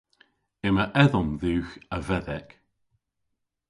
[0.67, 2.49] Yma edhomm dhywgh a vedhek.